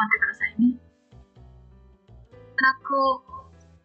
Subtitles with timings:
[0.00, 0.74] わってくださいね。
[2.56, 3.22] トラックを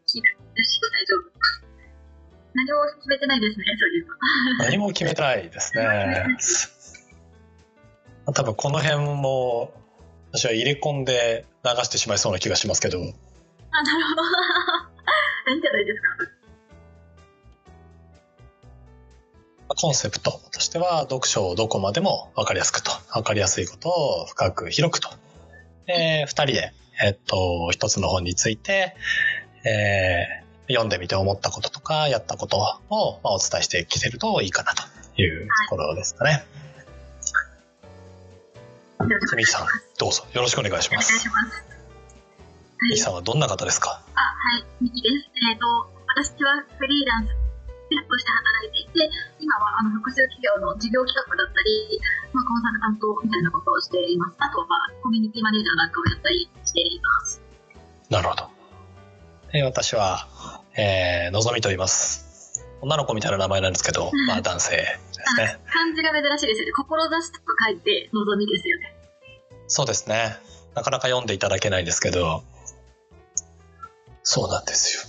[0.05, 0.31] 切る。
[0.33, 1.35] よし、大丈夫。
[2.55, 4.13] 何も決めてないですね、そういうの。
[4.65, 6.37] 何も決めてないですね。
[8.33, 9.73] 多分この辺も
[10.31, 12.97] 私は入れ込んで流してしまいそうな気がしますけど。
[12.99, 13.13] あ、なる
[14.07, 14.23] ほど。
[15.51, 16.07] いいんじゃないですか。
[19.67, 25.09] コンセプトとしては読書をどこまでも分かりやすくと分かりやすいことを深く広くと
[25.87, 28.95] で2人で、えっと、一つの本について、
[29.63, 32.57] えー、読んでみて思ったこととかやったこと
[32.89, 34.83] を、まあ、お伝えしていけるといいかなと
[35.21, 36.43] いうところですかね。
[38.97, 39.67] はい、ミキさん
[39.99, 41.11] どうぞよろしくお願いします。
[41.11, 41.63] お願いします。
[42.89, 44.01] ミキさんはどんな方ですか？
[44.15, 45.29] あはいミキです。
[45.51, 45.65] えっ、ー、と
[46.15, 47.44] 私はフリーランス
[47.89, 51.99] として働いていて、今はあの複数企業の事業企画だったり、
[52.33, 54.35] まあ、コンサルタントみたいなことをしています。
[54.39, 54.67] あとは、
[55.03, 57.41] コミュニティマネージャーなんかをやったりしています。
[58.09, 58.49] なるほど。
[59.53, 60.27] え私は、
[60.75, 62.65] えー、のぞみと言います。
[62.81, 64.85] 女の子みたいな名前なんですけど、 まあ男性で
[65.25, 65.59] すね。
[65.67, 66.73] 漢字が珍しいですよね。
[66.73, 68.95] 志とか書いて、のぞみですよね。
[69.67, 70.37] そうですね。
[70.75, 72.43] なかなか読んでいただけないんですけど、
[74.23, 75.03] そうなんですよ。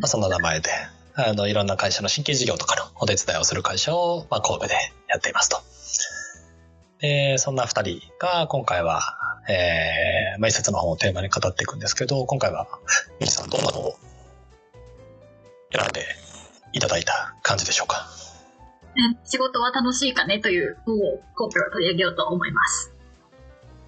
[0.00, 0.70] まあ、そんな名前で
[1.14, 4.74] あの、いろんな会社の新規事業とかのお手伝いをする会社を、まあ、神戸で
[5.08, 5.58] やっていますと。
[7.00, 9.00] で、そんな二人が今回は、
[9.48, 12.66] えー、まあ、一節の本をテーマに語っていくんですけど、今回は、
[13.20, 13.94] ミキさんどんなのを
[15.72, 16.04] 選んで
[16.72, 18.06] いただいた感じでしょうか？
[19.24, 20.98] 仕事は楽しいかねという本を
[21.36, 22.92] 今回は取り上げようと思います。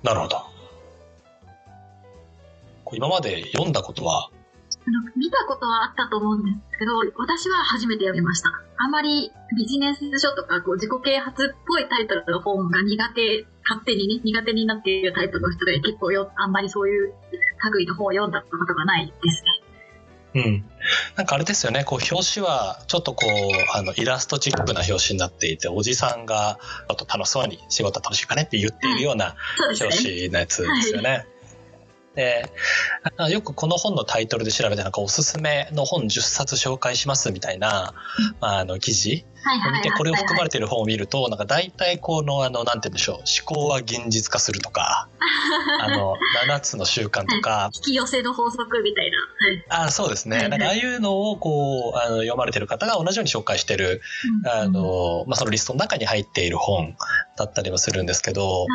[0.02, 0.42] なるほど。
[2.92, 4.30] 今まで読んだことは
[4.84, 8.50] あの見たことはあったと思うんですけど私は初めて読みました。
[8.76, 17.14] あまりビジネス書とかこう自己啓発っぽいタイトルの本が苦手勝手にね苦手になっているタイプの人で結構よあんまりそういう
[17.74, 19.62] 類の本を読んだことがないですね。
[20.34, 20.64] うん。
[21.16, 29.36] なんかあれですよね、こう表紙はちょっとこう、あのイラストチックな表紙になっていて、おじさんがちょっと楽しそうに仕事楽しいかねって言っているような
[29.78, 31.10] 表紙のやつですよね。
[31.10, 31.26] はい
[32.14, 32.50] で、
[33.30, 37.94] よくこの本のタイトルで調べてなんかおすすめの本10冊紹介しますみたいな、
[38.40, 39.24] まあ、あの記事
[39.68, 43.16] を見てこれを含まれている本を見るとなんか大体このあのなんて言うんでしょう。
[43.16, 45.08] 思考は現実化するとか
[45.80, 46.16] あの
[46.46, 47.70] 7つの習慣とか。
[47.74, 49.10] 引き寄せの法則みたい
[49.68, 54.00] な、あそうですね、なんかああいうのをこうあの読まれてる方が同じように紹介してる、
[54.46, 56.96] あのまあ、そのリストの中に入っている本
[57.36, 58.66] だったりもするんですけど、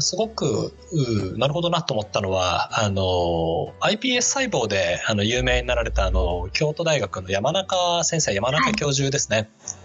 [0.00, 0.74] すごく
[1.36, 9.36] なるほどなと思ったのはあの iPS 細胞であの有名になられたあの京都大学の山中先生山中教授ですね。
[9.36, 9.81] はい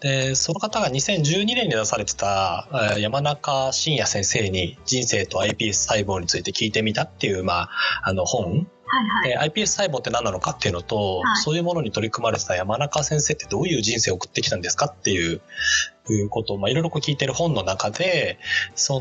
[0.00, 7.70] でその方が2012年に出されてた山中伸也先生に人生と iPS 細胞について聞いてみたっていう、まあ、
[8.02, 8.66] あの本。
[8.90, 15.42] はいはい、iPS 細胞って何なのかっていうのと、はい、そういうものに取り組まれてた山中先生ってどういう人生を送ってきたんですかっていう
[16.12, 18.38] いうことを、まあ、いろいろ聞いてる本の中で、
[18.74, 19.00] そ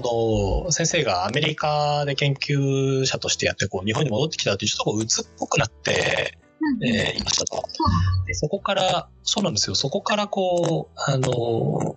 [0.66, 6.38] の、先生がアメリカで研究者としてやって、こう、日本に戻ってきたってちょっとこう、鬱っぽくなって、
[6.82, 7.64] えー、いましたと。
[8.26, 9.76] でそこから、そうなんですよ。
[9.76, 11.96] そこからこう、あの、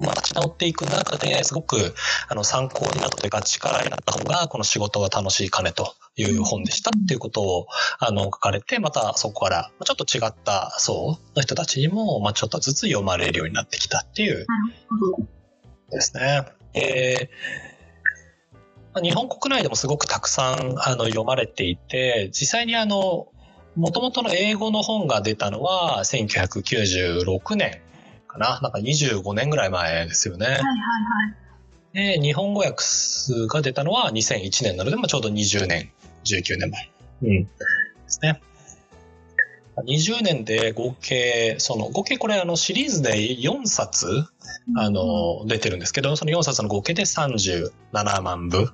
[0.00, 1.94] まあ、立ち直っていく中ですごく
[2.28, 7.66] あの参考になったというか力になった本がこの仕事は楽しい金という本でしたっていうことを
[7.98, 14.46] あの書かれてまたそこからちょっと違った層の人たちにも、まあ、ちょっとずつ読まれるようになってきたっていう
[15.90, 16.44] ですね。
[16.74, 23.28] えー、日本国内でもすごくたくさんあの読まれていて実際にあの
[23.76, 27.80] もともとの英語の本が出たのは1996年
[28.28, 28.60] かな。
[28.60, 30.46] なんか25年ぐらい前ですよね。
[30.46, 32.18] はいはいはい。
[32.18, 32.76] で、日本語訳
[33.48, 35.90] が出たのは2001年なので、まあ、ちょうど20年、
[36.24, 36.90] 19年前。
[37.22, 37.44] うん。
[37.44, 37.50] で
[38.06, 38.40] すね。
[39.76, 44.24] 20年で合計、その、合計これあのシリーズで4冊、
[44.76, 48.70] あの、出てるんですけど、その4冊の合計で37万部。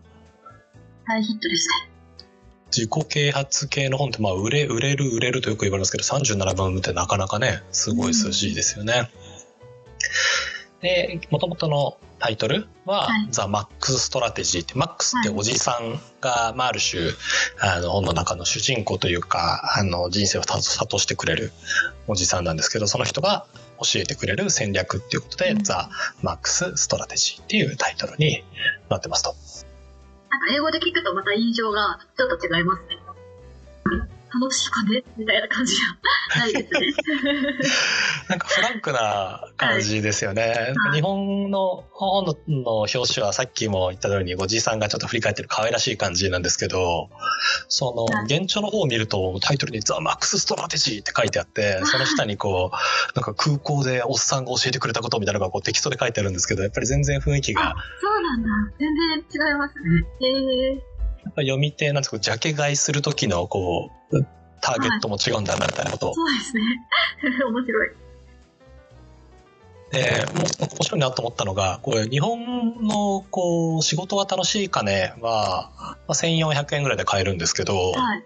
[1.06, 1.89] 大ヒットですね。
[2.70, 9.10] 自己啓発系の本って、まあ、売れ、売れる、売れるとよく言われますけど、37万部ってなかなかね、すごい数字ですよね。
[10.80, 17.02] で、もともとのタイトルは、はい、 The Max Strategy って、マックスっておじさんが、まあ、ある種、
[17.60, 21.52] あの、本の中の主人公というか、あの、人生を諭してくれる
[22.06, 23.46] おじさんなんですけど、その人が
[23.78, 25.90] 教えてくれる戦略っていうことで、うん、ザ・
[26.22, 28.44] Max Strategy っていうタイトルに
[28.88, 29.34] なってますと。
[30.30, 32.99] なんか英語で聞くとまた印象がちょっと違いますね。
[34.32, 35.02] 楽しいかね？
[35.16, 36.94] みたいな感じじゃないですね。
[38.28, 40.74] なんかフランクな感じですよね。
[40.76, 47.10] はい、日本の本の表紙はさっきも言った通りにおじいさんがちょっと振り返ってる可愛らしい感じなんですけど、
[47.68, 52.76] その原著の方を見るとタイトルに The Max Strategy って書いてあって、その下にこう、
[53.16, 57.74] なんか空港でおっさんが教えてくれたことみたいなのがこうテキストで書いてあるんですけど、やっぱり全然雰囲気が。
[58.00, 58.48] そうなんだ。
[58.78, 60.82] 全然違いますね。
[61.26, 61.42] へえ。
[61.42, 64.24] 読み手なんですかジャケ買いする時のこう
[64.60, 66.62] ターゲットも違うんだなみたいなことを、そうですね。
[67.48, 67.90] 面白い。
[69.90, 78.24] でも面白いなと思ったのがこれ日本のこう仕事は楽しい金は、まあ、1400円ぐらいで買えるんですけど、はい、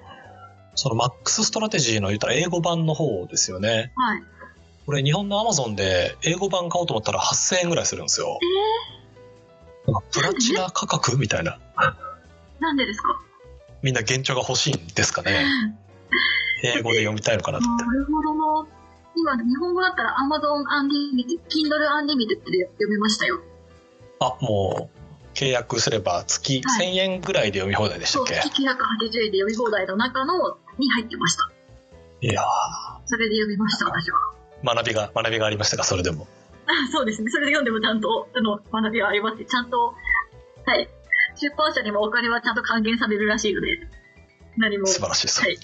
[0.75, 4.23] その Max Strategy の言ったら英語版の方ですよね、はい、
[4.85, 8.39] これ日本のアマゾンで英語版買おうと思ったら8000円ぐらいするんですよ、
[9.87, 11.59] えー、プラチナ価格みたいな
[12.61, 13.21] なんでですか？
[13.83, 15.45] みんな原書が欲しいんですかね？
[16.63, 17.85] 英語で読みたいのかなと思って。
[17.85, 18.67] なるほどな。
[19.17, 23.41] 今、日本語だったら Amazon Unlimited、Kindle Unlimited で読めましたよ。
[24.21, 31.51] あ、もう、契約すれば月1000円ぐらいで読み放題でしたっけ、はい、月980円で読み放題の中のに入ってました。
[32.21, 32.43] いや
[33.05, 34.19] それで読みました、私は。
[34.65, 36.27] 学びが、学びがありましたか、それでも。
[36.91, 37.31] そうですね。
[37.31, 39.95] それで読んでもちゃんと、あの、学びはありますちゃんと、
[40.65, 40.89] はい。
[41.37, 43.79] 出版社にもお金はちゃんと還元されるらしいので、
[44.57, 44.87] 何も。
[44.87, 45.41] 素晴らしいです。
[45.41, 45.59] はい。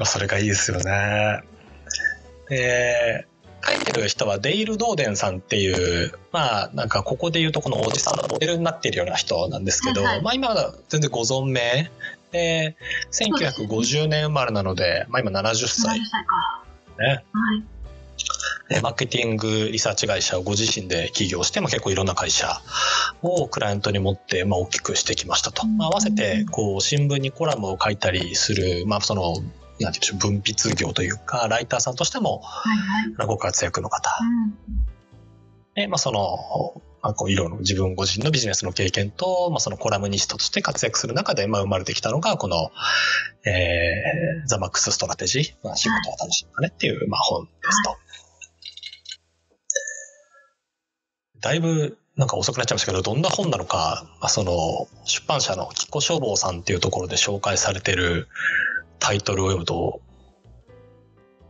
[0.06, 1.42] それがいいですよね。
[2.48, 3.26] で、
[3.64, 11.90] 書いてる人はデイル・ドーデンさんっていう、まあなんかここで言うとこのおじさんのモデルになっているような人なんですけど、はいはい、まあ今は全然ご存命
[12.32, 12.76] で、
[13.12, 15.98] 1950年生まれなので、まあ今70歳。
[15.98, 16.64] 70歳か。
[16.98, 17.06] ね。
[17.06, 17.79] はい。
[18.82, 22.60] マーケティングリサーチ会社をご自身で起業して、まあ、結構いろんな会社
[23.20, 25.66] をクライアントに持って、まあ、大きくしてきましたと。
[25.66, 32.42] まあ、合わせて、こう、新聞にコラムを書いたりする、まあ、その、なんていうんでしょう、分泌業というか、ライターさんとしても、
[33.26, 34.08] ご活躍の方。
[35.74, 42.70] で、まあ、その、まあ、こういろいろ自分ご自身のビジネスの経験と、まあ、そのコラムニストとして活躍する中で、まあ、生まれてきたのが、この、
[43.44, 47.96] えー、 The Max Strategy、まあ、仕事は楽しいかねっていう、まあ、本ですと。
[51.40, 58.28] だいぶなんか遅くなっちゃいましたけど、どんな本なのか、まあ、その、出版社のきこ書房さんっていうところで紹介されてる
[58.98, 60.02] タイトルを読むと、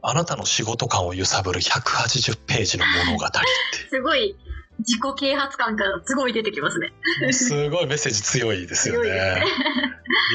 [0.03, 3.39] あなたの仕事観を揺さぶる180ページの物語って。
[3.91, 4.37] すごい、
[4.79, 6.93] 自己啓発感がすごい出てきますね。
[7.33, 9.11] すごいメッセージ強いですよね。
[9.11, 9.45] ね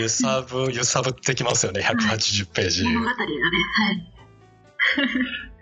[0.01, 2.83] 揺さぶ、揺さぶってきますよね、180ページ。
[2.83, 3.31] 物語がね、
[3.73, 5.54] はい。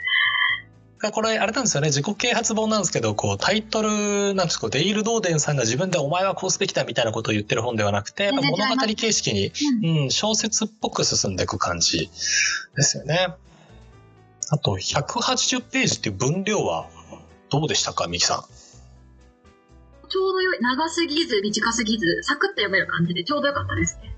[1.12, 8.56] これ、あれなんですよね、自己啓発本なんですけど、こう、タイトルなんですか、デイル・ドーデンさんが自分でお前はこうすべきだみたいなことを言ってる本ではなくて、物語
[8.96, 9.52] 形式に、
[10.04, 12.10] うん、小説っぽく進んでいく感じ
[12.76, 13.36] ですよね。
[14.50, 16.88] あと、180ページっていう分量は
[17.50, 18.44] どうでしたか、ミキさん？
[20.10, 24.16] ちょうどよい、長すぎず、短すぎず、サクッと読める感じでちょうどよかったですね。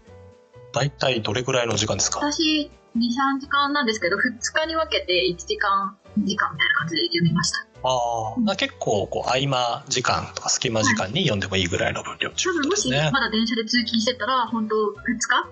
[0.73, 2.19] 大体どれぐらいの時間ですか？
[2.19, 4.21] 私、2、3時間なんですけど、2
[4.53, 7.65] 日に分けて1時間時間みたいな感じで読みました。
[7.83, 14.93] ああ、結構こう合間時間とか隙間時間に読んでもいいぐらいの分量多分もしまだ電車で通勤してたら、本当2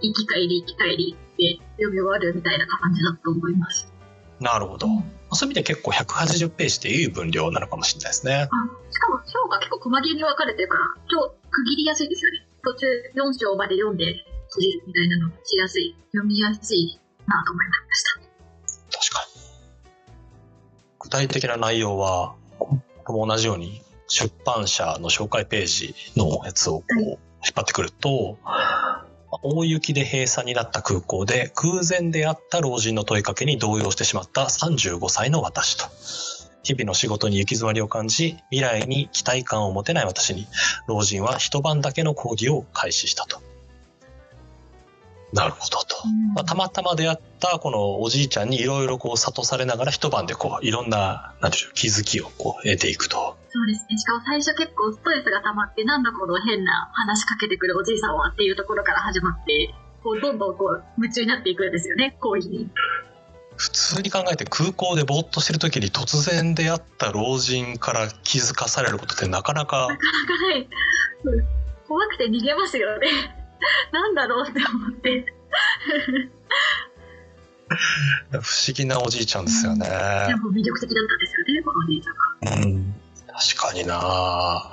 [0.02, 3.92] 日行き帰り行き帰りで読み終わるみたいな感じだと思います。
[4.40, 4.88] なるほど。
[4.88, 8.50] うん、そういう意味で結構180ページっていい分量なのかもしれないですね。
[8.90, 12.48] しかも章が結構細切れに分かれてるから、今日区切りやすいですよね。
[12.64, 14.06] 途中4章まで読んで
[14.50, 17.83] 閉じるみたいなのしやすい、読みやすいなと思いまし
[21.13, 22.34] 体的な内容は、
[23.08, 27.17] 同じように出版社の紹介ページのやつをこう引っ
[27.55, 28.39] 張ってくると、
[29.43, 35.86] 大雪で閉鎖になった空港で空前であった老人の問いかけに動揺してしまった35歳の私と。
[36.63, 40.48] 日々の仕事に行き詰まりを感じ、未来に期待感を持てない私に、
[40.88, 43.39] 老人は一晩だけの講義を開始したと。
[45.34, 45.83] なるほどと。
[46.36, 53.38] まあ、たまたま出会ったこのおじいちゃんにいろいろこう諭されながら一晩でこういろんな、なんでしょう、気づきをこう得ていくと。
[53.50, 53.98] そうですね。
[53.98, 62.70] しかも最初結構ストレスが溜まって、なんだこの変な話しかけてくるおじいさんはっていうところから始まって、こうどんどんこう夢中になっていくんですよね、講義に。
[63.56, 69.88] 普通に考えて空港でぼーっとしてる時に突然出会った老人から気づかされることってなかなか。
[69.88, 70.04] なかなか
[70.48, 70.68] ない。
[71.88, 73.08] 怖くて逃げますよね。
[73.92, 75.33] なんだろうって思って。
[78.32, 79.88] 不思議なおじいちゃんですよね。
[79.88, 82.68] でも魅力的だったんですよね、このおじいちゃんが。
[82.68, 82.96] うん、
[83.28, 84.72] 確かにな。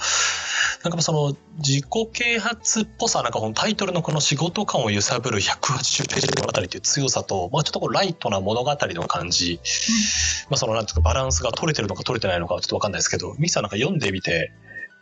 [0.82, 9.58] なんかその自己啓発っぽさ、なんかこのタイトルのこの仕事感を揺さぶる180ページ物語っていう強さと、まあちょっとこうライトな物語の感じ、うん、
[10.50, 14.52] まあそのなんていうかバランスが取れてるのか取れてないのかはちょっとわかんないですけど、ミキさんなんか読んでみて、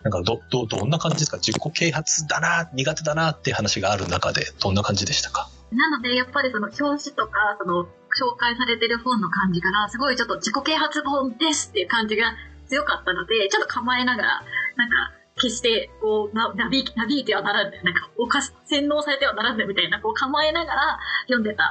[0.02, 1.38] なんかど、ど、どんな感じですか？
[1.38, 5.48] 自己啓発だな、苦手だなっていう話がある中で、どんな感じでしたか？
[5.72, 12.32] なので、やっぱりその表紙とか、その紹介されてる本の感じから、すごいちょっと自己啓発本ですっていう感じが
[12.66, 14.42] 強かったので、ちょっと構えながら、
[14.76, 20.98] なんか、決して、こう、な、なび、なびいてはならんなんか、おかし、洗脳されてはならんみたいな、こう構えながら
[21.28, 21.70] 読んでた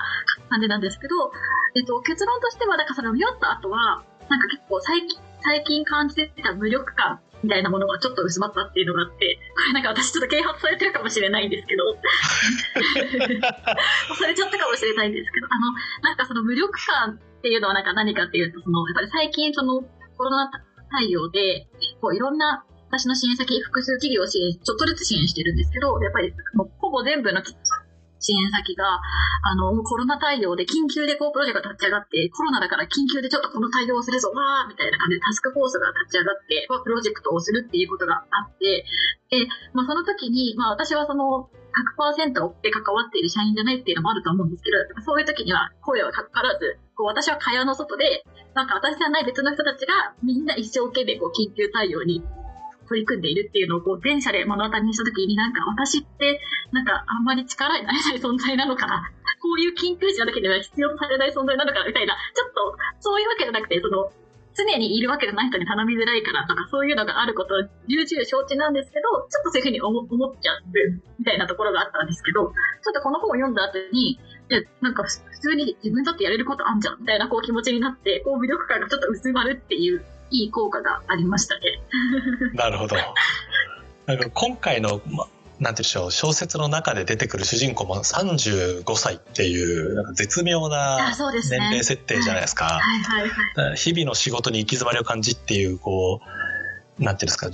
[0.49, 1.31] 感じなんですけど、
[1.75, 11.83] えっと、結論としては、なんかそれを読んだ後は、なんか結構最近、最近感じてた無力感みたいなものがちょっと薄まったっていうのがあって、これなんか私ちょっと啓発されてるかもしれないんですけど、
[14.15, 19.81] されちゃったかもしれないんですけど、あの、なんかその無力感っていうのはなんか何かっていうと、その、やっぱり最近その
[20.17, 20.49] コロナ
[20.89, 21.67] 対応で、
[22.01, 27.41] こういろんな私の支援先、複数企業を支援、ちょっとずつ支援してるんですけど、やっぱりもうほぼ全部の
[28.19, 28.99] 支援先が、
[29.43, 38.85] あの、コロナ対応で緊急でこうプロジェクト立ち上がって、コロナだから緊急でちょっとこの対応をするぞ、わーみたいな感じでタスクフォースが立ち上がって、プロジェクトをするっていうことがあって、
[39.29, 41.49] で、まあその時に、まあ私はその
[41.97, 48.23] 100%で関わっている社員じゃないっていうのもあると思うんですけど、そういう時には声はかからず、こう私は蚊帳の外で、
[48.55, 52.23] なんか私じゃない別の人たちがみんな一生懸命こう緊急対応に
[52.87, 56.39] 取り組んでいるっていうのをこう電車で目の当たりにした時になんか私って
[56.71, 59.03] なんかあんまり力になれない存在なのかな？
[59.41, 61.85] こういう緊急時な時には必要とされない存在なのかな？
[61.85, 62.15] みたいな。
[62.33, 64.09] ちょっとそういうわけじゃなくてその
[64.57, 70.63] 常にいるわけじゃない人に頼みづらいからとかそういうのがあることは重々承知なんですけどちょっとそういうふうに思思っちゃう
[71.19, 81.61] みたいなところがあったんですけどちょっとこの本を読んだ後にいやなんか普通に自分だってやれることあんじゃんみたいなこう気持ちになってこう魅力感がちょっと薄まるっていういい効果がありましたね。
[82.53, 82.95] なるほど。
[84.05, 85.27] なんか今回の、ま、
[85.59, 90.97] なんていうんでしょう、小説の中で出てくる主人公も35歳っていう、なんか絶妙な
[91.49, 92.79] 年齢設定じゃないですか。
[93.75, 96.21] 日々の仕事に行き詰まりを感じっていう、こ
[96.99, 97.49] う、なんていうんですか、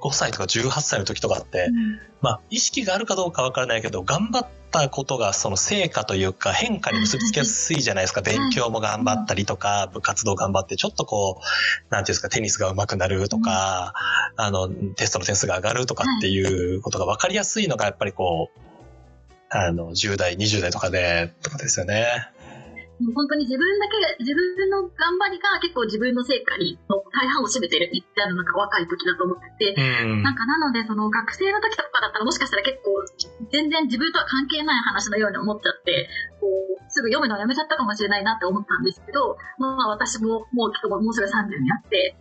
[0.00, 8.22] 15歳とか18歳の時とかって、うん、まあ、意識があるかどうかわからないけど、頑張ったことがその成果というか変化に結びつきやすいじゃないですか。
[8.22, 13.94] 勉強も頑張ったりとか、部活動頑張ってちょっとこう、なんていうんですか、テニスが上手くなるとか、
[14.36, 18.60] あの、テストの点数が上がるとかっていうことが分かりやすいのがやっぱりこう、
[19.52, 22.06] あの、10代、20代とかで、とかですよね。
[23.00, 32.92] もう本当に自分だけ、自分の頑張りが結構自分の成果に大半を占めてるみたいなのが若い時だと思ってて、うん、なんかなのでその学生の時とかだったらもしかしたら結構
[33.50, 36.08] 全然自分とは関係ない話のように思っちゃって、
[36.40, 42.16] こう、すぐ読むのをやめちゃったかもしれないなって思ったんですけど、まあ私ももうもうすぐ30になって、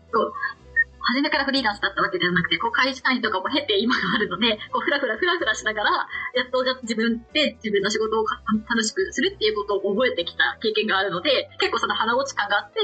[1.10, 5.89] 初めからフリーランスだったわけではなくて、こう会社員とかも経て今があるので、こうふらふらふらふらしながら、
[6.36, 12.80] やっと自分で自分の仕事を楽しくするっていうことを覚えてきた経験があるので、結構その腹落ち感があって、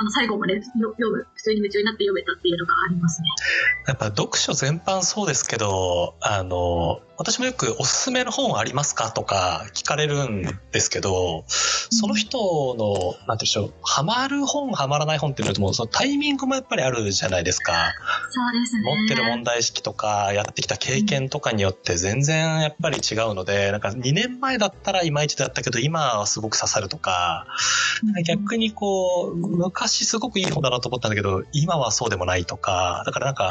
[0.00, 3.28] あの、最後まで読む、普通に夢中になって読めたっていうのがありますね。
[3.88, 17.92] やっぱ読書全般そうですけど、あの、私もよくおすすめの本ありますかとか聞かれるんですけど、その人の、なんてんでしょう、ハマる本、ハマらない本っていうのとも、そのタイミングもやっぱりあるじゃないですか。
[18.30, 18.82] そうですね。
[18.82, 27.46] 持ってる問題意識とか、やってきた経験とかによって全然やっぱり違うので、なんか2年前だったらいまいちだったけど、今はすごく刺さるとか、
[28.24, 33.50] 逆にこう、昔すごくいい本だなと思ったんだけど、今はそうでもないとか、だからなんか、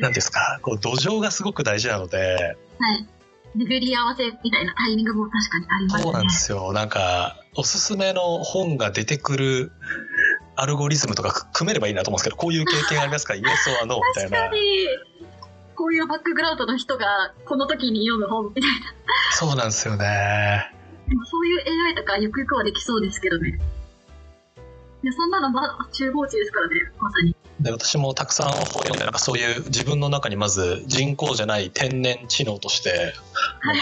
[0.00, 3.06] なんですか、こう土壌がすごく大事なので、はい。
[3.56, 6.02] 巡り合わせみたいなタイミングも確かにありますね。
[6.04, 6.72] そうなんですよ。
[6.72, 9.72] なんか、おすすめの本が出てくる
[10.54, 13.34] アルゴリズムとか組めればいいなと思うんですけど、こういう経験ありますか？
[13.36, 14.38] イエスはノーみたいな。
[14.38, 14.60] 確かに。
[15.74, 18.76] こういうバックグラウンドの人がこの時に読む本みたいな。
[19.32, 20.70] そうなんですよね。
[21.08, 23.58] でもそういう AI とかゆくゆくはできそうですけどね。
[25.06, 27.34] やそんなのまだ中高値ですからね、まさに。
[27.60, 33.12] で私もたくさん本読んでなんかそういう自分の中にまず人工じゃない天然知能として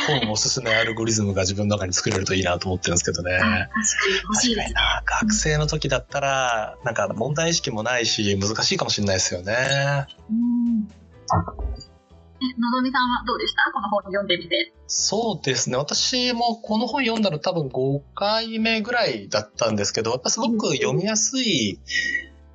[0.08, 3.38] 本おすすめアルゴリズムが自分の中に作れるといいなと思ってるんですけどね。
[3.38, 10.06] 確かに欲しいです、ね、な学生の時だったらなんか問題意識もないし難しいかもしれないですよね。
[10.28, 10.88] うん
[12.58, 13.70] のぞみさんはどうでした？
[13.72, 14.72] この本読んでみて。
[14.86, 15.76] そうですね。
[15.76, 21.78] 私もこの本読んだの多分5回目ぐらいだったんですけど、やっぱすごく読みやすい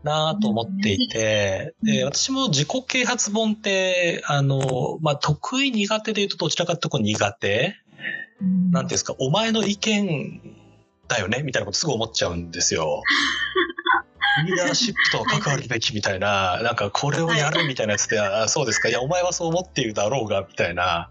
[0.03, 7.75] なと思っていて、で私も自己啓発本って、あの、まあ、得意苦手で言うとどちらかというと苦手、
[8.41, 10.41] なんていうんですか、お前の意見
[11.07, 13.01] だよねみたいなことすぐ思っちゃうんですよ。
[14.45, 21.09] リーダーシップとは関わるべきみたいな、なんかこれをやるみたいなやつで、あそうですか、いや、お前はそう思っているだろうが、みたいな。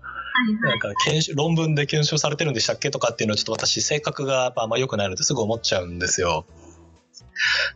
[0.62, 6.46] なんか検証論文で検証されてるんでしたっけとかっていうのはちょっと私性格があんま良くないのですぐ思っちゃうんですよ。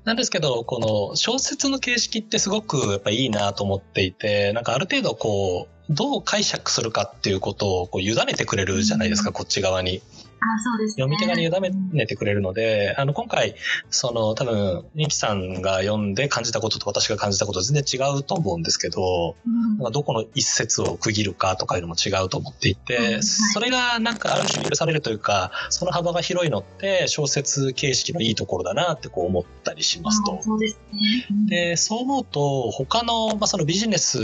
[0.05, 10.03] なんですけど、この小説の形式ってすごくやっぱいいなと思っていて、なんかある程度こう、どう解釈するかっていうことをこう委ねてくれるじゃないですか、こっち側に。
[10.41, 13.55] あそうです、ね、読み手側に委ねてくれるので、あの、今回、
[13.91, 19.37] その、多分、ニキさんが読んで感じたことと私が感じたこと全然違うと思うんですけど、
[19.81, 23.05] うん、どこの一節を区切るかとかいうのも違うと思っていて、うん。
[23.05, 30.39] はい、それがなんかある種許されるというか、その幅が広いのって小説形式のいいところだなってこう思ったりしますと。
[30.43, 31.27] そうですね。
[31.31, 34.19] うん、で、そう思うと、他の、まあ、そのビジネス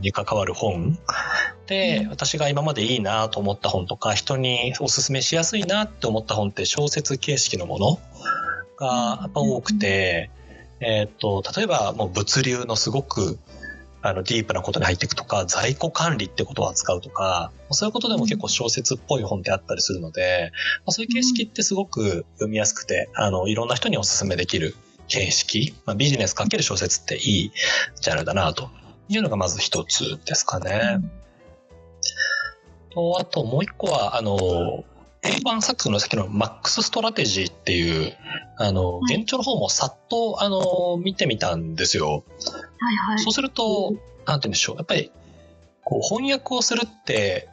[0.00, 0.98] に関わる本で、
[2.10, 7.98] 私が今までいいなと思った本とか、人におすすめしやすいなって思った本って小説形式のもの
[8.78, 10.30] がやっぱ多くて、
[10.80, 13.38] えっ、と、例えばもう物流のすごく
[14.00, 20.52] あのディープなことに入っていくとか、在庫管理ってことを扱うとか、そういうことでも結構小説っぽい本ってあったりするので、
[20.86, 24.76] まあ、そういう形式ってすごく読みやすくて、あの、いろんな人にお勧めできる
[25.08, 27.52] 形式、まあ、ビジネスかける小説っていい
[28.00, 28.70] ジャンルだなと
[29.08, 31.00] いうのがまず一つですかね。
[32.98, 34.84] と、あともう一個は、あの、
[35.20, 38.16] 定番作品の先の Max Strategy っていう、
[38.56, 42.24] あの、原書の方もさっと、あの、見てみたんですよ。
[42.80, 43.18] はいはい。
[43.20, 43.94] そうすると、
[44.26, 44.76] なんて言うんでしょう。
[44.76, 45.12] やっぱり、
[45.84, 47.48] こう、翻訳をするって、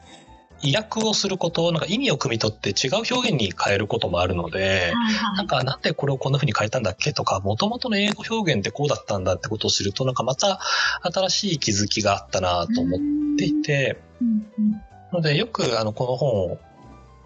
[0.62, 10.60] 意訳をすること、なんか意味を汲み取って違う表現に変えることもあるので、はいはい、なんかなんでこれをこんな風に変えたんだっけとか、もともとの英語表現ってこうだったんだってことを知ると、なんかまた
[11.02, 13.00] 新しい気づきがあったなと思っ
[13.36, 14.00] ていて、
[15.12, 16.58] のでよくあのこの本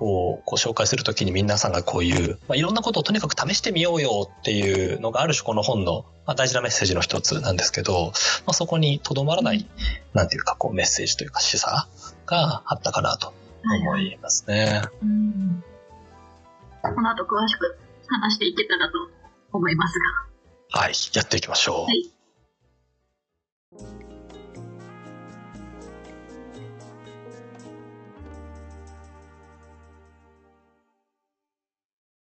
[0.01, 8.07] をこう紹介するときに皆さんがこういう、まあ、いろんなことをとにかく試してみようよっていうのがある種この本の、まあ、大事なメッセージの一つなんですけど、
[8.47, 9.67] まあ、そこにとどまらない、
[10.15, 11.87] なんていうかこうメッセージというか示唆
[12.27, 14.65] があったかなと思いますね。
[14.65, 15.65] はいうん、
[16.83, 18.93] この後詳しく話していけたらと
[19.53, 19.99] 思います
[20.73, 20.81] が。
[20.81, 21.85] はい、やっていきましょう。
[21.85, 22.11] はい